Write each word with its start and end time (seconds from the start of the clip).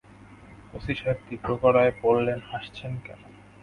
OC 0.73 0.93
সাহেব 0.95 1.17
তীব্রগলায় 1.27 1.93
বললেন, 2.03 2.39
হাসছেন 2.49 2.93
কেন? 3.05 3.21